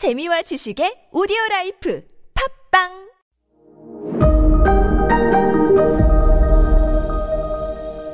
재미와 0.00 0.40
지식의 0.40 1.12
오디오 1.12 1.36
라이프 1.50 2.02
팟빵 2.72 2.88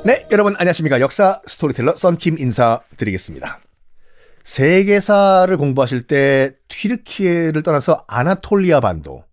네, 0.03 0.27
여러분 0.29 0.57
안녕하십니까. 0.57 0.99
역사 0.99 1.41
스토리텔러 1.47 1.95
썬킴 1.95 2.39
인사드리겠습니다. 2.39 3.61
세계사를 4.43 5.55
공부하실 5.55 6.07
때 6.07 6.57
튀르키예를 6.67 7.63
떠나서 7.63 8.03
아나톨리아 8.05 8.81
반도, 8.81 9.23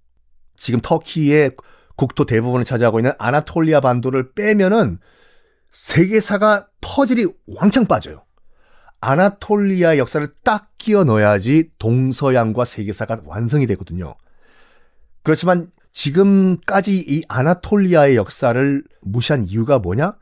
지금 0.57 0.79
터키의 0.81 1.57
국토 1.97 2.25
대부분을 2.25 2.65
차지하고 2.65 3.01
있는 3.01 3.11
아나톨리아 3.19 3.81
반도를 3.81 4.33
빼면은 4.33 5.01
세계사가 5.73 6.69
퍼즐이 6.81 7.27
왕창 7.49 7.87
빠져요. 7.87 8.24
아나톨리아 9.05 9.99
역사를 9.99 10.27
딱 10.43 10.71
끼워 10.79 11.05
넣어야지 11.05 11.71
동서양과 11.79 12.65
세계사가 12.65 13.21
완성이 13.27 13.67
되거든요. 13.67 14.15
그렇지만 15.23 15.71
지금까지 15.93 17.05
이 17.07 17.23
아나톨리아의 17.29 18.17
역사를 18.17 18.83
무시한 19.03 19.45
이유가 19.45 19.79
뭐냐? 19.79 20.13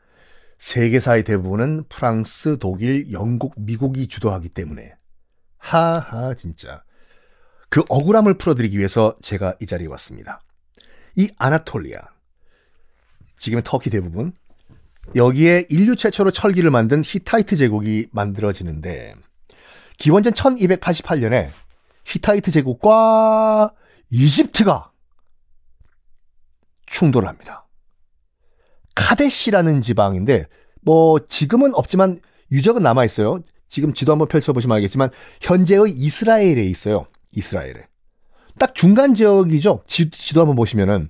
세계사의 0.57 1.23
대부분은 1.23 1.85
프랑스, 1.87 2.57
독일, 2.59 3.11
영국, 3.13 3.53
미국이 3.57 4.07
주도하기 4.07 4.49
때문에. 4.49 4.95
하하, 5.57 6.33
진짜. 6.35 6.83
그 7.69 7.83
억울함을 7.89 8.37
풀어드리기 8.37 8.77
위해서 8.77 9.15
제가 9.21 9.55
이 9.61 9.65
자리에 9.65 9.87
왔습니다. 9.87 10.41
이 11.15 11.31
아나톨리아. 11.37 12.01
지금의 13.37 13.63
터키 13.65 13.89
대부분. 13.89 14.33
여기에 15.15 15.67
인류 15.69 15.95
최초로 15.95 16.31
철기를 16.31 16.71
만든 16.71 17.01
히타이트 17.03 17.55
제국이 17.55 18.07
만들어지는데, 18.11 19.15
기원전 19.97 20.33
1288년에 20.33 21.49
히타이트 22.05 22.51
제국과 22.51 23.73
이집트가 24.09 24.91
충돌을 26.85 27.27
합니다. 27.27 27.67
카데시라는 28.95 29.81
지방인데 29.81 30.45
뭐 30.81 31.19
지금은 31.27 31.73
없지만 31.73 32.19
유적은 32.51 32.83
남아 32.83 33.05
있어요. 33.05 33.41
지금 33.67 33.93
지도 33.93 34.11
한번 34.11 34.27
펼쳐보시면 34.27 34.75
알겠지만 34.75 35.09
현재의 35.41 35.89
이스라엘에 35.89 36.63
있어요. 36.63 37.07
이스라엘에. 37.35 37.87
딱 38.59 38.75
중간 38.75 39.15
지역이죠. 39.15 39.83
지, 39.87 40.11
지도 40.11 40.41
한번 40.41 40.55
보시면은 40.55 41.09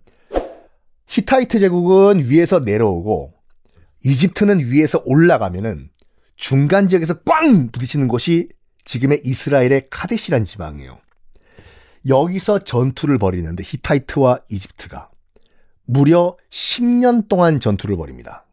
히타이트 1.07 1.59
제국은 1.59 2.29
위에서 2.29 2.59
내려오고 2.59 3.33
이집트는 4.03 4.59
위에서 4.59 5.01
올라가면은 5.05 5.89
중간 6.35 6.87
지역에서 6.87 7.21
꽝 7.23 7.71
부딪히는 7.71 8.07
곳이 8.07 8.49
지금의 8.85 9.21
이스라엘의 9.23 9.87
카데시란 9.89 10.45
지방이에요. 10.45 10.99
여기서 12.07 12.59
전투를 12.59 13.17
벌이는데 13.17 13.63
히타이트와 13.65 14.39
이집트가 14.49 15.09
무려 15.85 16.37
10년 16.49 17.29
동안 17.29 17.59
전투를 17.59 17.95
벌입니다. 17.95 18.45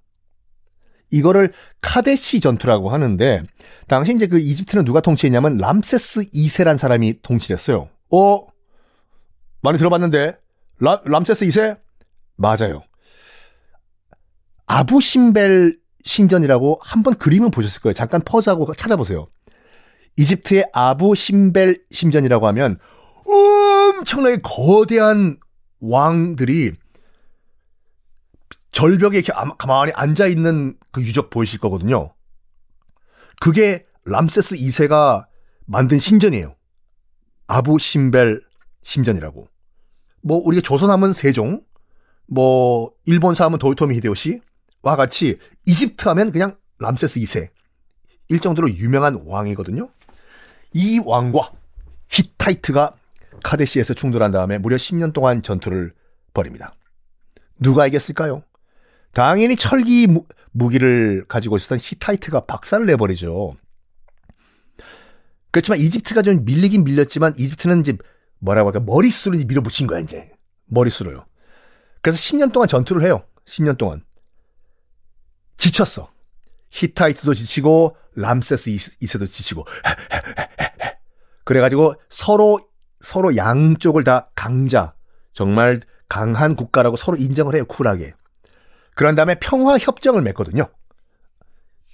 이거를 1.11 1.53
카데시 1.81 2.41
전투라고 2.41 2.91
하는데 2.91 3.43
당시 3.89 4.15
이제 4.15 4.28
그 4.28 4.39
이집트는 4.39 4.84
누가 4.84 5.01
통치했냐면 5.01 5.56
람세스 5.59 6.31
2세란 6.31 6.78
사람이 6.78 7.23
통치를 7.23 7.56
했어요. 7.56 7.89
어? 8.12 8.47
많이 9.62 9.77
들어봤는데 9.78 10.37
라, 10.78 11.01
람세스 11.05 11.47
2세? 11.47 11.78
맞아요. 12.37 12.83
아부신벨 14.71 15.81
신전이라고 16.05 16.79
한번 16.81 17.17
그림은 17.17 17.51
보셨을 17.51 17.83
거예요. 17.83 17.93
잠깐 17.93 18.23
퍼즈하고 18.25 18.73
찾아보세요. 18.75 19.27
이집트의 20.17 20.67
아부신벨 20.73 21.83
신전이라고 21.91 22.47
하면 22.47 22.79
엄청나게 23.27 24.39
거대한 24.43 25.39
왕들이 25.81 26.73
절벽에 28.71 29.19
이렇게 29.19 29.33
가만히 29.59 29.91
앉아 29.93 30.29
있는 30.29 30.77
그 30.93 31.03
유적 31.03 31.31
보이실 31.31 31.59
거거든요. 31.59 32.15
그게 33.41 33.87
람세스 34.05 34.55
2세가 34.56 35.27
만든 35.67 35.99
신전이에요. 35.99 36.55
아부 37.49 37.81
심벨 37.81 38.41
신전이라고. 38.83 39.49
뭐 40.23 40.39
우리가 40.44 40.62
조선 40.62 40.91
하면 40.91 41.12
세종, 41.12 41.61
뭐 42.28 42.93
일본사 43.06 43.47
하면 43.47 43.59
도요토미 43.59 43.97
히데요시 43.97 44.41
와 44.83 44.97
같이 44.97 45.39
이집트 45.67 46.09
하면 46.09 46.33
그냥 46.33 46.57
람세스 46.79 47.21
2세. 47.21 47.49
일 48.29 48.41
정도로 48.41 48.71
유명한 48.71 49.23
왕이거든요. 49.27 49.91
이 50.73 51.01
왕과 51.05 51.53
히타이트가 52.09 52.95
카데시에서 53.43 53.95
충돌한 53.95 54.31
다음에 54.31 54.59
무려 54.59 54.77
10년 54.77 55.13
동안 55.13 55.43
전투를 55.43 55.93
벌입니다. 56.33 56.75
누가 57.59 57.87
이겼을까요? 57.87 58.43
당연히 59.13 59.57
철기 59.57 60.07
무기를 60.06 61.25
가지고 61.27 61.57
있었던 61.57 61.79
히타이트가 61.81 62.47
박살을 62.47 62.87
내버리죠. 62.87 63.55
그렇지만 65.51 65.81
이집트가 65.81 66.23
좀 66.23 66.45
밀리긴 66.45 66.85
밀렸지만 66.85 67.35
이집트는 67.37 67.81
이제 67.81 67.97
뭐라고 68.39 68.69
할까 68.69 68.81
머릿수로 68.81 69.37
밀어붙인 69.47 69.87
거야 69.87 69.99
이제 69.99 70.31
머릿수로요. 70.67 71.27
그래서 72.03 72.19
10년 72.19 72.53
동안 72.53 72.69
전투를 72.69 73.05
해요. 73.05 73.25
10년 73.47 73.77
동안 73.77 74.03
지쳤어. 75.60 76.10
히타이트도 76.71 77.34
지치고 77.34 77.97
람세스 78.16 78.71
2세도 78.71 79.31
지치고 79.31 79.65
그래가지고 81.44 81.94
서로 82.09 82.60
서로 83.00 83.37
양쪽을 83.37 84.04
다 84.04 84.31
강자 84.34 84.94
정말 85.32 85.81
강한 86.09 86.56
국가라고 86.56 86.97
서로 86.97 87.16
인정을 87.16 87.54
해요 87.54 87.65
쿨하게. 87.66 88.15
그런 88.94 89.15
다음에 89.15 89.37
평화 89.37 89.78
협정을 89.78 90.22
맺거든요. 90.22 90.65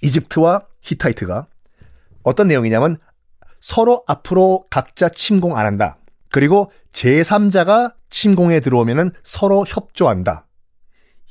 이집트와 0.01 0.65
히타이트가 0.81 1.47
어떤 2.23 2.47
내용이냐면 2.47 2.97
서로 3.59 4.03
앞으로 4.07 4.65
각자 4.69 5.09
침공 5.09 5.57
안 5.57 5.65
한다. 5.65 5.97
그리고 6.31 6.71
제3자가 6.91 7.95
침공에 8.09 8.59
들어오면은 8.59 9.11
서로 9.23 9.65
협조한다. 9.67 10.45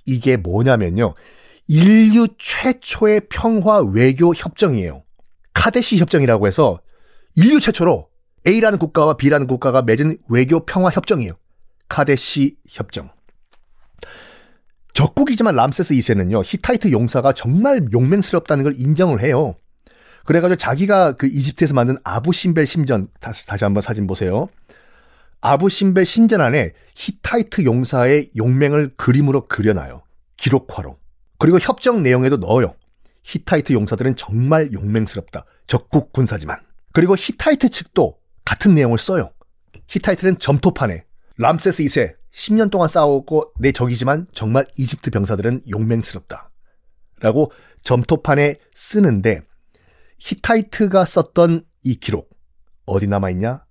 이게 0.06 0.36
뭐냐면요. 0.36 1.14
인류 1.69 2.28
최초의 2.38 3.22
평화 3.28 3.81
외교 3.81 4.34
협정이에요. 4.34 5.03
카데시 5.53 5.99
협정이라고 5.99 6.47
해서 6.47 6.81
인류 7.34 7.60
최초로 7.60 8.09
A라는 8.47 8.78
국가와 8.78 9.16
B라는 9.16 9.47
국가가 9.47 9.82
맺은 9.82 10.19
외교 10.28 10.65
평화 10.65 10.91
협정이에요. 10.91 11.32
카데시 11.88 12.56
협정. 12.69 13.10
적국이지만 14.94 15.55
람세스 15.55 15.94
2세는요, 15.94 16.43
히타이트 16.44 16.91
용사가 16.91 17.32
정말 17.32 17.87
용맹스럽다는 17.93 18.65
걸 18.65 18.75
인정을 18.76 19.21
해요. 19.21 19.56
그래가지고 20.25 20.56
자기가 20.56 21.12
그 21.12 21.26
이집트에서 21.26 21.75
만든 21.75 21.97
아부심벨 22.03 22.66
신전, 22.66 23.09
다시, 23.21 23.47
다시 23.47 23.65
한번 23.65 23.82
사진 23.82 24.06
보세요. 24.06 24.49
아부심벨 25.41 26.04
신전 26.04 26.41
안에 26.41 26.72
히타이트 26.94 27.65
용사의 27.65 28.31
용맹을 28.37 28.94
그림으로 28.97 29.47
그려놔요. 29.49 30.03
기록화로. 30.37 30.97
그리고 31.38 31.58
협정 31.58 32.02
내용에도 32.02 32.36
넣어요. 32.36 32.74
히타이트 33.22 33.72
용사들은 33.72 34.16
정말 34.16 34.72
용맹스럽다. 34.72 35.44
적국 35.66 36.12
군사지만. 36.12 36.60
그리고 36.92 37.16
히타이트 37.16 37.69
측도 37.69 38.19
같은 38.44 38.74
내용을 38.74 38.98
써요. 38.98 39.32
히타이트는 39.88 40.38
점토판에 40.38 41.04
람세스 41.38 41.82
2세 41.84 42.14
10년 42.32 42.70
동안 42.70 42.88
싸웠고 42.88 43.52
내 43.58 43.72
적이지만 43.72 44.26
정말 44.32 44.66
이집트 44.76 45.10
병사들은 45.10 45.62
용맹스럽다. 45.69 46.50
라고 47.20 47.50
점토판에 47.82 48.56
쓰는데 48.75 49.42
히타이트가 50.19 51.04
썼던 51.04 51.62
이 51.82 51.96
기록 51.96 52.30
어디 52.86 53.06
남아있냐? 53.06 53.64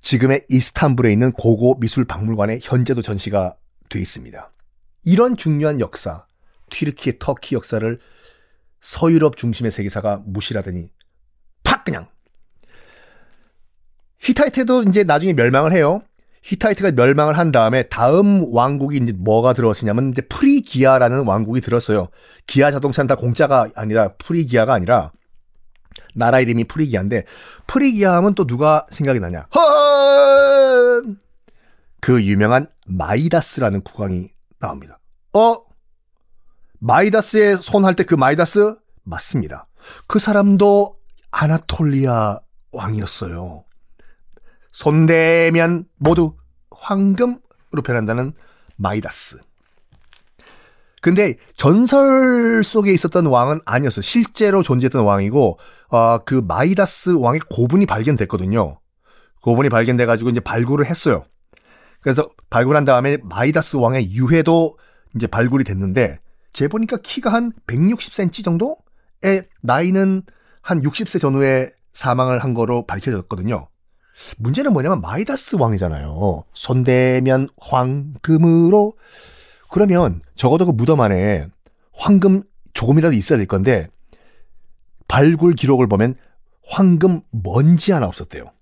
지금의 0.00 0.46
이스탄불에 0.48 1.12
있는 1.12 1.32
고고 1.32 1.78
미술 1.80 2.04
박물관에 2.04 2.60
현재도 2.62 3.02
전시가 3.02 3.56
돼 3.88 4.00
있습니다. 4.00 4.50
이런 5.08 5.38
중요한 5.38 5.80
역사, 5.80 6.26
튀르키의 6.70 7.14
터키 7.18 7.54
역사를 7.54 7.98
서유럽 8.82 9.38
중심의 9.38 9.70
세계사가 9.70 10.22
무시하더니 10.26 10.90
팍 11.64 11.84
그냥 11.84 12.08
히타이트도 14.20 14.82
이제 14.82 15.04
나중에 15.04 15.32
멸망을 15.32 15.72
해요. 15.72 16.00
히타이트가 16.42 16.92
멸망을 16.92 17.38
한 17.38 17.50
다음에 17.52 17.84
다음 17.84 18.54
왕국이 18.54 18.98
이제 18.98 19.14
뭐가 19.16 19.54
들어왔냐면 19.54 20.10
이제 20.10 20.20
프리기아라는 20.20 21.24
왕국이 21.26 21.62
들었어요. 21.62 22.08
기아 22.46 22.70
자동차는 22.70 23.06
다 23.06 23.16
공짜가 23.16 23.66
아니라 23.74 24.12
프리기아가 24.18 24.74
아니라 24.74 25.12
나라 26.14 26.40
이름이 26.40 26.64
프리기아인데 26.64 27.24
프리기아 27.66 28.14
하면 28.16 28.34
또 28.34 28.46
누가 28.46 28.86
생각이 28.90 29.20
나냐? 29.20 29.46
허은! 29.54 31.18
그 32.00 32.22
유명한 32.22 32.66
마이다스라는 32.86 33.80
국왕이 33.80 34.30
나옵니다. 34.60 34.97
어? 35.32 35.56
마이다스의 36.80 37.58
손할 37.58 37.94
때 37.94 38.04
그 38.04 38.14
마이다스? 38.14 38.76
맞습니다. 39.04 39.66
그 40.06 40.18
사람도 40.18 40.96
아나톨리아 41.30 42.40
왕이었어요. 42.72 43.64
손대면 44.70 45.86
모두 45.96 46.36
황금으로 46.70 47.82
변한다는 47.84 48.32
마이다스. 48.76 49.38
근데 51.00 51.36
전설 51.54 52.62
속에 52.64 52.92
있었던 52.92 53.26
왕은 53.26 53.60
아니었어요. 53.64 54.02
실제로 54.02 54.62
존재했던 54.62 55.04
왕이고 55.04 55.58
어, 55.90 56.18
그 56.18 56.42
마이다스 56.46 57.16
왕의 57.18 57.40
고분이 57.50 57.86
발견됐거든요. 57.86 58.78
고분이 59.42 59.68
발견돼가지고 59.68 60.30
이제 60.30 60.40
발굴을 60.40 60.86
했어요. 60.86 61.24
그래서 62.00 62.28
발굴한 62.50 62.84
다음에 62.84 63.16
마이다스 63.22 63.76
왕의 63.76 64.12
유해도 64.12 64.76
이제 65.18 65.26
발굴이 65.26 65.64
됐는데 65.64 66.18
재보니까 66.52 66.98
키가 67.02 67.32
한 67.32 67.52
160cm 67.66 68.44
정도의 68.44 69.48
나이는 69.60 70.22
한 70.62 70.80
60세 70.80 71.20
전후에 71.20 71.70
사망을 71.92 72.42
한 72.42 72.54
거로 72.54 72.86
밝혀졌거든요. 72.86 73.68
문제는 74.38 74.72
뭐냐면 74.72 75.00
마이다스 75.00 75.56
왕이잖아요. 75.56 76.44
손대면 76.52 77.48
황금으로 77.60 78.94
그러면 79.70 80.20
적어도 80.34 80.66
그 80.66 80.72
무덤 80.72 81.00
안에 81.00 81.48
황금 81.92 82.42
조금이라도 82.74 83.14
있어야 83.14 83.38
될 83.38 83.46
건데 83.46 83.88
발굴 85.08 85.54
기록을 85.54 85.86
보면 85.88 86.14
황금 86.66 87.20
먼지 87.30 87.92
하나 87.92 88.06
없었대요. 88.06 88.52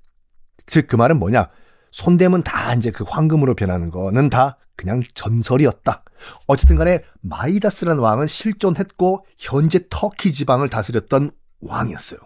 즉 0.66 0.86
그 0.88 0.96
말은 0.96 1.18
뭐냐? 1.18 1.48
손대면 1.90 2.42
다 2.42 2.74
이제 2.74 2.90
그 2.90 3.04
황금으로 3.06 3.54
변하는 3.54 3.90
거는 3.90 4.30
다 4.30 4.58
그냥 4.76 5.02
전설이었다. 5.14 6.04
어쨌든 6.46 6.76
간에 6.76 7.02
마이다스라는 7.22 8.00
왕은 8.00 8.26
실존했고 8.26 9.26
현재 9.38 9.80
터키 9.90 10.32
지방을 10.32 10.68
다스렸던 10.68 11.30
왕이었어요. 11.60 12.20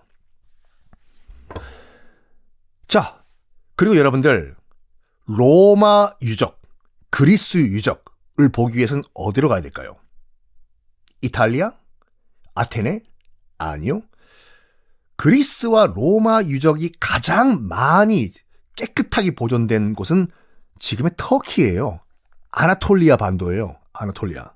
자, 2.88 3.20
그리고 3.76 3.97
여러분들 3.97 4.56
로마 5.26 6.12
유적, 6.23 6.61
그리스 7.11 7.58
유적을 7.58 8.50
보기 8.52 8.76
위해서는 8.76 9.05
어디로 9.14 9.49
가야 9.49 9.61
될까요? 9.61 9.97
이탈리아? 11.20 11.73
아테네? 12.55 13.02
아니요. 13.58 14.02
그리스와 15.17 15.87
로마 15.87 16.43
유적이 16.43 16.93
가장 16.99 17.69
많이 17.69 18.32
깨끗하게 18.75 19.35
보존된 19.35 19.94
곳은 19.94 20.29
지금의 20.79 21.12
터키예요. 21.17 22.00
아나톨리아 22.50 23.17
반도예요. 23.17 23.76
아나톨리아. 23.93 24.52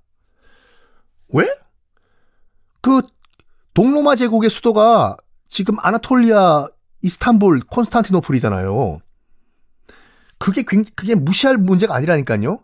왜? 1.31 1.49
그 2.81 3.03
동로마 3.73 4.15
제국의 4.17 4.51
수도가 4.51 5.17
지금 5.49 5.77
아나톨리아, 5.81 6.67
이스탄불, 7.03 7.61
콘스탄티노플이잖아요. 7.71 9.01
그게 10.39 10.63
그게 10.63 11.15
무시할 11.15 11.57
문제가 11.57 11.95
아니라니까요. 11.95 12.61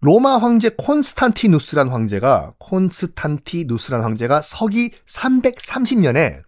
로마 0.00 0.38
황제 0.38 0.70
콘스탄티누스란 0.70 1.90
황제가 1.90 2.54
콘스탄티누스란 2.58 4.02
황제가 4.02 4.40
서기 4.40 4.92
330년에 5.06 6.42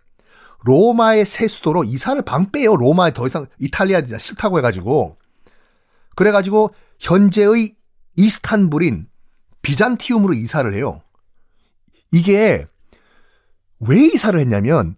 로마의 0.65 1.27
새 1.27 1.49
수도로 1.49 1.85
이사를 1.85 2.21
방빼요. 2.23 2.77
로마에 2.77 3.13
더 3.13 3.27
이상 3.27 3.47
이탈리아 3.59 4.01
싫다고 4.17 4.59
해가지고 4.59 5.19
그래가지고 6.17 6.75
현재의 7.03 7.75
이스탄불인 8.17 9.09
비잔티움으로 9.63 10.35
이사를 10.35 10.73
해요. 10.73 11.03
이게 12.13 12.67
왜 13.81 14.05
이사를 14.07 14.39
했냐면 14.39 14.95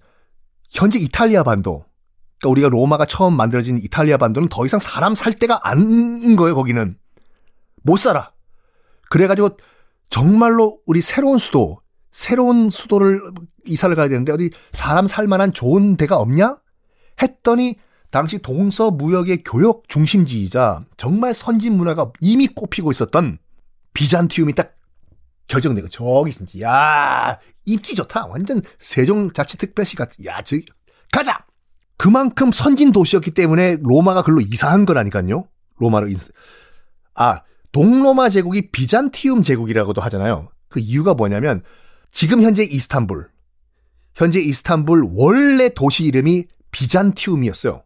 현재 0.71 0.99
이탈리아 0.99 1.43
반도 1.43 1.87
그러니까 2.39 2.51
우리가 2.51 2.69
로마가 2.69 3.07
처음 3.07 3.35
만들어진 3.37 3.79
이탈리아 3.79 4.19
반도는 4.19 4.49
더 4.51 4.67
이상 4.67 4.81
사람 4.81 5.15
살 5.15 5.33
데가 5.39 5.61
아닌 5.63 6.37
거예요. 6.37 6.55
거기는 6.55 6.99
못 7.83 7.97
살아. 7.97 8.33
그래가지고 9.09 9.57
정말로 10.11 10.81
우리 10.85 11.01
새로운 11.01 11.39
수도 11.39 11.81
새로운 12.11 12.69
수도를 12.69 13.23
이사를 13.65 13.95
가야 13.97 14.09
되는데 14.09 14.31
어디 14.31 14.51
사람 14.73 15.07
살 15.07 15.27
만한 15.27 15.55
좋은 15.55 15.97
데가 15.97 16.17
없냐? 16.17 16.59
했더니 17.23 17.77
당시 18.11 18.39
동서 18.39 18.91
무역의 18.91 19.43
교역 19.45 19.89
중심지이자 19.89 20.85
정말 20.97 21.35
선진 21.35 21.77
문화가 21.77 22.13
이미 22.21 22.47
꼽히고 22.47 22.91
있었던 22.93 23.39
비잔티움이 23.93 24.55
딱 24.55 24.75
결정되고 25.47 25.89
저기 25.89 26.33
진짜. 26.33 26.61
야 26.61 27.39
입지 27.67 27.95
좋다. 27.95 28.27
완전 28.27 28.63
세종자치특별시 28.79 29.97
같은. 29.97 30.25
야 30.25 30.43
저기. 30.43 30.65
가자! 31.13 31.45
그만큼 31.97 32.51
선진 32.51 32.93
도시였기 32.93 33.33
때문에 33.33 33.77
로마가 33.81 34.23
글로 34.23 34.41
이사한 34.41 34.85
거라니까요. 34.85 35.47
로마로 35.77 36.09
인사 36.09 36.29
아 37.15 37.43
동로마 37.73 38.31
제국이 38.31 38.71
비잔티움 38.71 39.43
제국이라고도 39.43 40.01
하잖아요. 40.03 40.49
그 40.69 40.81
이유가 40.81 41.15
뭐냐면 41.15 41.63
지금 42.11 42.43
현재 42.43 42.63
이스탄불. 42.65 43.29
현재 44.15 44.41
이스탄불 44.41 45.09
원래 45.13 45.69
도시 45.69 46.05
이름이 46.05 46.47
비잔티움이었어요 46.71 47.83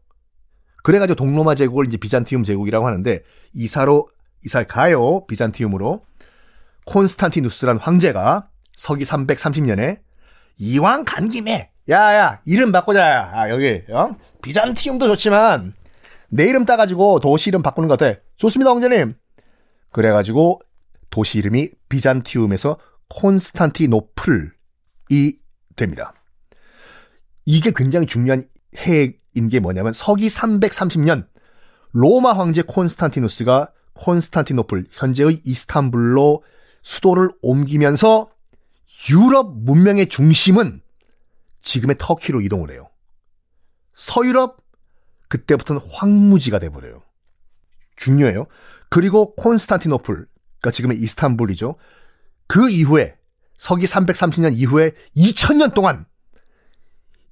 그래가지고 0.82 1.16
동로마 1.16 1.54
제국을 1.54 1.86
이제 1.86 1.96
비잔티움 1.96 2.44
제국이라고 2.44 2.86
하는데 2.86 3.20
이사로 3.52 4.08
이사를 4.44 4.66
가요 4.66 5.26
비잔티움으로 5.26 6.04
콘스탄티누스란 6.86 7.78
황제가 7.78 8.44
서기 8.74 9.04
330년에 9.04 9.98
이왕 10.58 11.04
간 11.04 11.28
김에 11.28 11.70
야야 11.88 12.40
이름 12.44 12.72
바꾸자 12.72 13.30
아, 13.32 13.50
여기 13.50 13.82
어? 13.90 14.16
비잔티움도 14.42 15.06
좋지만 15.06 15.74
내 16.28 16.44
이름 16.44 16.64
따가지고 16.64 17.20
도시 17.20 17.50
이름 17.50 17.62
바꾸는 17.62 17.88
것 17.88 17.94
어때? 17.94 18.20
좋습니다 18.36 18.70
황제님 18.70 19.14
그래가지고 19.90 20.60
도시 21.10 21.38
이름이 21.38 21.70
비잔티움에서 21.88 22.78
콘스탄티노플이 23.08 24.50
됩니다. 25.76 26.12
이게 27.46 27.72
굉장히 27.74 28.06
중요한 28.06 28.44
해인 28.78 29.14
게 29.46 29.60
뭐냐면 29.60 29.92
서기 29.92 30.28
330년 30.28 31.28
로마 31.92 32.32
황제 32.32 32.62
콘스탄티누스가 32.62 33.72
콘스탄티노플 33.94 34.86
현재의 34.90 35.40
이스탄불로 35.44 36.42
수도를 36.82 37.30
옮기면서 37.42 38.30
유럽 39.10 39.56
문명의 39.56 40.08
중심은 40.08 40.80
지금의 41.60 41.96
터키로 41.98 42.40
이동을 42.40 42.70
해요. 42.70 42.88
서유럽 43.94 44.64
그때부터는 45.28 45.82
황무지가 45.90 46.58
돼버려요. 46.58 47.02
중요해요. 47.96 48.46
그리고 48.88 49.34
콘스탄티노플, 49.34 50.14
그러니까 50.14 50.70
지금의 50.70 50.98
이스탄불이죠. 50.98 51.76
그 52.46 52.70
이후에 52.70 53.16
서기 53.56 53.86
330년 53.86 54.56
이후에 54.56 54.92
2000년 55.16 55.74
동안 55.74 56.06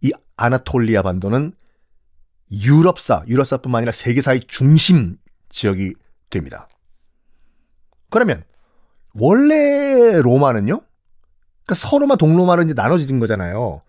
이 0.02 0.12
아나톨리아 0.36 1.02
반도는 1.02 1.52
유럽사, 2.50 3.22
유럽사뿐만 3.26 3.80
아니라 3.80 3.92
세계사의 3.92 4.42
중심 4.48 5.16
지역이 5.48 5.94
됩니다. 6.30 6.68
그러면 8.10 8.44
원래 9.14 10.20
로마는요? 10.20 10.80
그러니까 11.64 11.74
서로마 11.74 12.16
동로마로 12.16 12.62
이제 12.62 12.74
나눠진 12.74 13.18
거잖아요. 13.18 13.82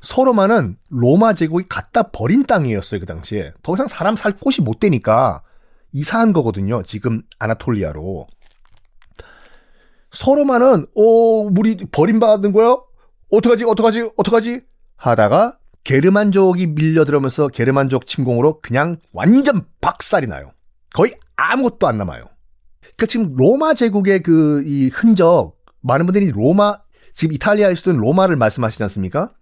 서로마는 0.00 0.76
로마 0.90 1.32
제국이 1.32 1.66
갖다 1.68 2.04
버린 2.04 2.44
땅이었어요, 2.44 3.00
그 3.00 3.06
당시에. 3.06 3.52
더 3.62 3.74
이상 3.74 3.86
사람 3.86 4.16
살 4.16 4.32
곳이 4.32 4.60
못 4.60 4.80
되니까 4.80 5.42
이사한 5.92 6.32
거거든요, 6.32 6.82
지금 6.82 7.22
아나톨리아로. 7.38 8.26
서로마는, 10.10 10.86
어, 10.96 11.02
우리 11.02 11.76
버림받은 11.76 12.52
거야? 12.52 12.76
어떡하지, 13.30 13.64
어떡하지, 13.64 14.10
어떡하지? 14.16 14.60
하다가 14.96 15.58
게르만족이 15.84 16.68
밀려들어면서 16.68 17.48
게르만족 17.48 18.06
침공으로 18.06 18.60
그냥 18.60 18.98
완전 19.12 19.66
박살이 19.80 20.26
나요. 20.26 20.52
거의 20.94 21.14
아무것도 21.36 21.88
안 21.88 21.98
남아요. 21.98 22.28
그러니까 22.80 23.06
지금 23.06 23.34
로마 23.36 23.74
제국의 23.74 24.22
그 24.22 24.62
이 24.64 24.90
흔적 24.92 25.54
많은 25.80 26.06
분들이 26.06 26.30
로마 26.30 26.76
지금 27.12 27.34
이탈리아에서도 27.34 27.98
로마를 27.98 28.36
말씀하시지 28.36 28.82
않습니까? 28.84 29.32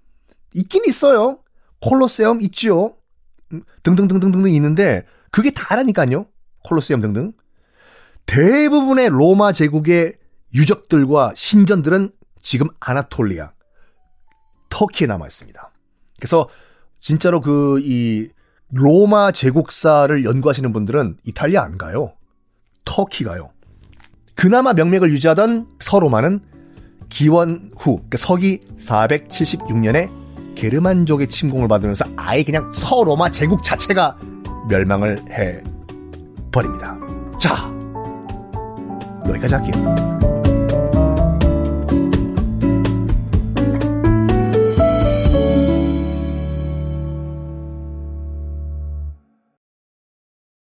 있긴 0.55 0.85
있어요. 0.87 1.41
콜로세움 1.81 2.41
있지요. 2.43 2.97
음, 3.53 3.63
등등등등등 3.83 4.49
있는데 4.51 5.05
그게 5.31 5.51
다라니까요. 5.51 6.27
콜로세움 6.65 7.01
등등. 7.01 7.33
대부분의 8.27 9.09
로마 9.11 9.53
제국의 9.53 10.15
유적들과 10.55 11.33
신전들은 11.35 12.11
지금 12.43 12.67
아나톨리아, 12.81 13.53
터키에 14.69 15.07
남아 15.07 15.27
있습니다. 15.27 15.70
그래서 16.21 16.49
진짜로 17.01 17.41
그 17.41 17.81
이 17.83 18.29
로마 18.73 19.33
제국사를 19.33 20.25
연구하시는 20.25 20.73
분들은 20.73 21.17
이탈리아 21.27 21.63
안 21.63 21.77
가요. 21.77 22.15
터키 22.85 23.25
가요. 23.25 23.51
그나마 24.35 24.73
명맥을 24.73 25.11
유지하던 25.11 25.67
서로마는 25.81 26.41
기원 27.09 27.71
후 27.77 27.97
그러니까 27.97 28.17
서기 28.19 28.61
476년에 28.79 30.55
게르만족의 30.55 31.27
침공을 31.29 31.69
받으면서 31.69 32.05
아예 32.17 32.43
그냥 32.45 32.71
서로마 32.73 33.31
제국 33.31 33.63
자체가 33.65 34.19
멸망을 34.69 35.19
해 35.31 35.61
버립니다. 36.53 36.99
자, 37.41 37.71
여기까지 39.29 39.55
할게요. 39.55 40.30